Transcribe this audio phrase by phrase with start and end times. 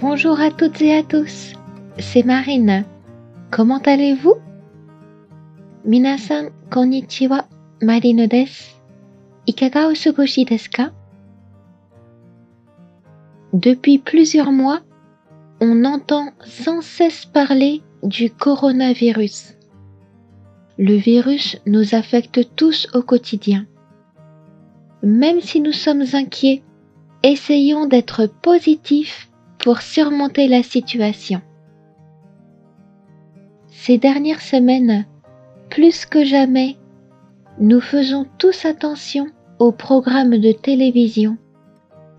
[0.00, 1.52] Bonjour à toutes et à tous,
[1.98, 2.82] c'est Marina.
[3.50, 4.36] Comment allez-vous?
[5.84, 7.44] Minasan, konnichiwa,
[7.82, 8.48] Marino des.
[9.46, 9.90] Ikaga
[13.52, 14.80] Depuis plusieurs mois,
[15.60, 19.58] on entend sans cesse parler du coronavirus.
[20.78, 23.66] Le virus nous affecte tous au quotidien.
[25.02, 26.62] Même si nous sommes inquiets,
[27.22, 29.28] essayons d'être positifs
[29.62, 31.40] pour surmonter la situation.
[33.68, 35.06] Ces dernières semaines,
[35.70, 36.76] plus que jamais,
[37.58, 39.26] nous faisons tous attention
[39.58, 41.38] aux programmes de télévision,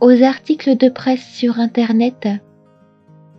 [0.00, 2.28] aux articles de presse sur Internet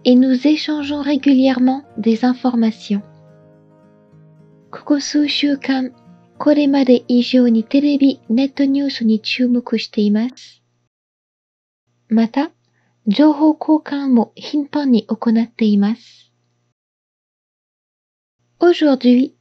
[0.06, 3.02] et nous échangeons régulièrement des informations.
[4.72, 5.00] こ
[13.09, 16.33] 情報交換も頻繁に行っています。
[18.61, 19.35] Aujourd'hui,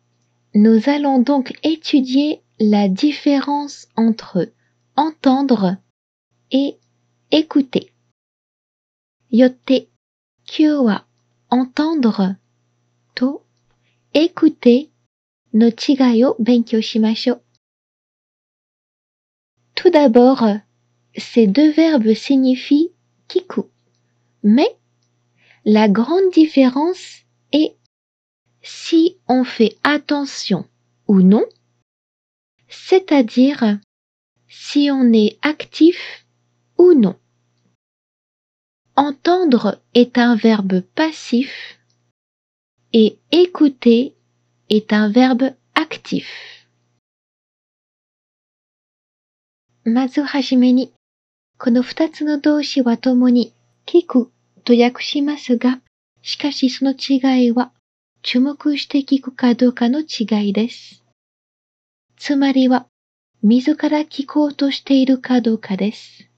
[0.54, 4.52] nous allons donc étudier la différence entre
[4.96, 5.78] entendre
[6.52, 6.78] et
[7.32, 7.94] écouter.
[9.32, 9.88] よって、
[10.46, 11.06] 今日は
[11.50, 12.36] entendre
[13.16, 13.46] と
[14.14, 14.90] écouter
[15.54, 17.44] の違いを勉強しましょう。
[19.76, 20.62] Tout d'abord,
[21.18, 22.92] ces deux verbes signifient
[23.28, 23.70] kiku.
[24.44, 24.76] Mais
[25.66, 27.76] la grande différence est
[28.62, 30.68] si on fait attention
[31.08, 31.46] ou non,
[32.68, 33.80] c'est-à-dire
[34.48, 36.26] si on est actif
[36.78, 37.18] ou non.
[38.96, 41.80] Entendre est un verbe passif
[42.94, 44.16] et écouter
[44.70, 46.28] est un verbe actif.
[49.86, 50.94] まずはじめに、
[51.61, 53.53] この二つの動詞はともに
[53.85, 54.31] 聞く
[54.65, 55.81] と訳しますが、
[56.23, 57.73] しかしその違いは
[58.23, 61.03] 注目して聞くかどうかの違いです。
[62.17, 62.87] つまりは、
[63.43, 66.31] 自ら聞こうとしているかどうかです。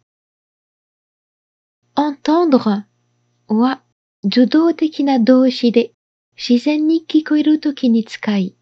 [1.95, 2.85] entendre
[3.49, 3.83] は
[4.25, 5.93] 受動的な動詞で
[6.37, 8.55] 自然に聞こえるときに使い、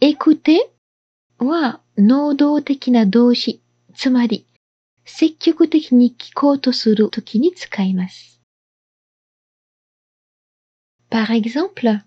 [0.00, 0.60] écouter
[1.38, 3.60] は能動的な動詞、
[3.94, 4.47] つまり
[5.07, 8.41] 積極的に聞こうとするときに使います。
[11.09, 12.01] Par exemple,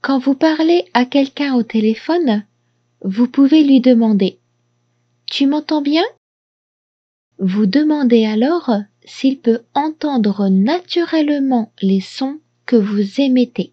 [0.00, 2.46] quand vous parlez à quelqu'un au téléphone,
[3.02, 4.38] vous pouvez lui demander
[5.26, 6.04] Tu m'entends bien
[7.38, 8.70] Vous demandez alors
[9.04, 13.72] s'il peut entendre naturellement les sons que vous émettez.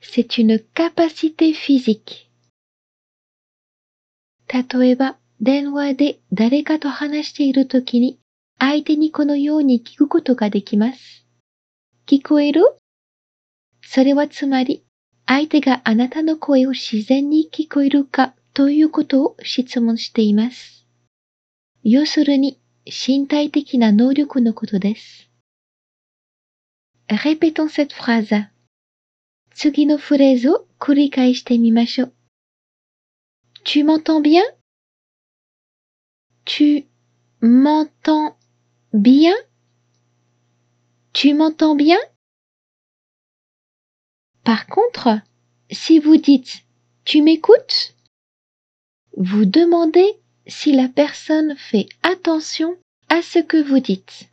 [0.00, 2.30] C'est une capacité physique.
[4.46, 8.19] 例えば、 電話で誰かと話しているときに、
[8.57, 11.25] 相手にこのように聞くことができます。
[12.07, 12.63] 聞こえる？
[13.81, 14.83] それはつまり、
[15.25, 20.85] 相手があなたの声を自然に聞こえるかということを質問しています。
[21.83, 25.29] 要するに、身体的な能力のことです。
[27.07, 28.49] Répétons cette phrase.
[29.51, 32.13] 次のフレーズを繰り返してみましょう。
[33.63, 34.41] Tu m'entends bien?
[36.51, 36.87] Tu
[37.41, 38.35] m'entends
[38.91, 39.35] bien?
[41.13, 41.99] Tu m'entends bien?
[44.43, 45.09] Par contre,
[45.69, 46.63] si vous dites
[47.05, 47.93] tu m'écoutes,
[49.15, 50.11] vous demandez
[50.47, 52.75] si la personne fait attention
[53.09, 54.27] à ce que vous dites.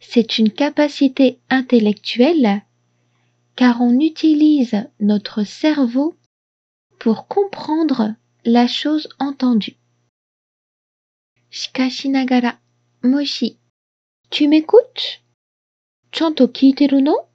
[0.00, 2.60] C'est une capacité intellectuelle
[3.56, 6.14] car on utilise notre cerveau
[6.98, 9.79] pour comprendre la chose entendue.
[11.60, 12.60] しかしながら、
[13.02, 13.58] もし、
[14.30, 15.20] tu m'écoutes?
[16.10, 17.28] ちゃんと聞いてるの？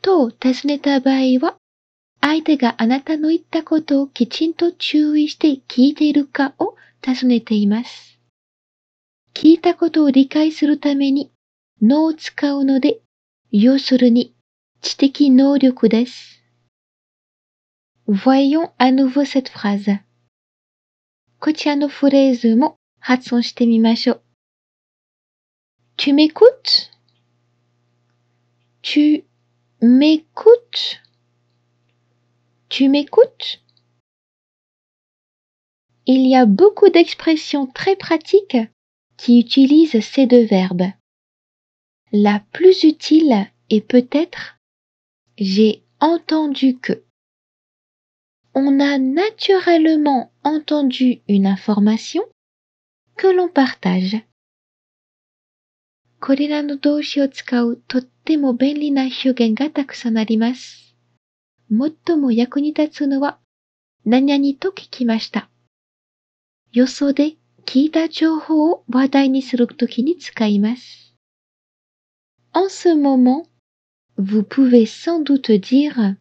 [0.00, 1.58] と尋ねた場合は、
[2.22, 8.18] 相手があなたの言ったことをきちんと注意して聞いているかを尋ねています。
[9.34, 11.30] 聞いたことを理解するために
[11.82, 13.00] 脳を使うので、
[13.50, 14.34] 要するに
[14.80, 16.42] 知的能力です。
[18.08, 20.00] Voyons à nouveau cette phrase.
[21.38, 22.78] こちらのフレーズも
[25.96, 26.92] Tu m'écoutes?
[28.80, 29.24] Tu
[29.80, 31.02] m'écoutes?
[32.68, 33.60] Tu m'écoutes?
[36.06, 38.56] Il y a beaucoup d'expressions très pratiques
[39.16, 40.92] qui utilisent ces deux verbes.
[42.12, 44.58] La plus utile est peut-être
[45.38, 47.02] j'ai entendu que.
[48.54, 52.22] On a naturellement entendu une information
[53.16, 54.24] que l'on partage.
[56.20, 60.94] これらの動詞を使うとっても便利な表現がたくさんあります。
[61.68, 63.38] 最も役に立つのは、
[64.04, 65.48] 何々と聞きました。
[66.72, 67.36] 予想で
[67.66, 71.14] 聞いた情報を話題にするときに使います。
[72.54, 73.46] En ce moment,
[74.18, 76.16] vous pouvez sans doute dire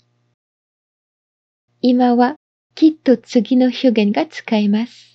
[1.81, 2.35] 今は
[2.73, 5.11] きっと次の表現が使えます。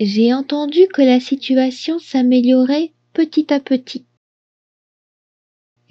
[0.00, 4.06] J'ai entendu que la situation s'améliorait petit à petit.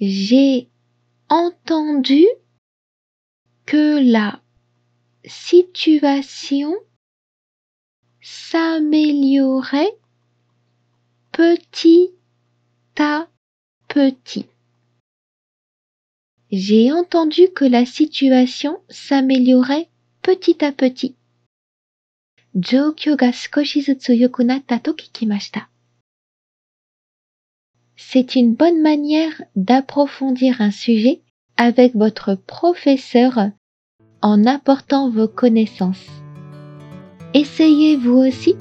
[0.00, 0.70] J'ai
[1.28, 2.24] entendu
[3.66, 4.40] que la
[5.26, 6.74] situation
[8.22, 9.92] s'améliorait
[11.30, 12.10] petit
[12.98, 13.28] à
[13.88, 14.46] petit.
[16.50, 19.90] J'ai entendu que la situation s'améliorait
[20.22, 21.17] petit à petit.
[27.95, 31.21] C'est une bonne manière d'approfondir un sujet
[31.57, 33.49] avec votre professeur
[34.21, 36.07] en apportant vos connaissances.
[37.33, 38.55] Essayez vous aussi.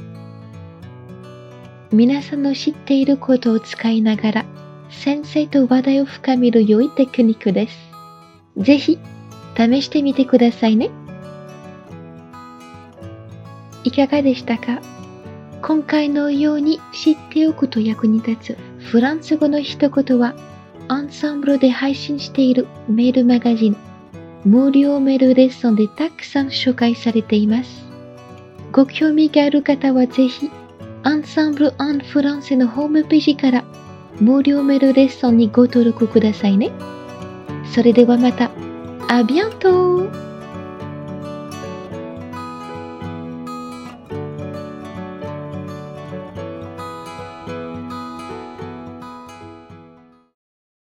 [1.93, 4.47] 皆さんの知っていることを使いながら
[4.89, 7.79] 先生と話題を深める良いテクニックです。
[8.57, 8.99] ぜひ
[9.55, 10.91] 試してみてくださいね。
[13.88, 14.82] いかがでしたか？
[15.62, 20.36] 今回のように知っておくと役に立つフランス語の一言は
[20.90, 23.78] アンサンブルで配信しているメールマガジン
[24.44, 27.88] 無料メールレッスンでたくさん紹介されています。
[28.74, 30.52] ご興味がある方はぜひ
[31.04, 33.64] アンサンブル・アン・フランセのホームページから
[34.20, 36.72] 無料メールレッスンにご登録くださいね。
[37.74, 38.52] それではまた。
[39.08, 40.10] あ、ビアント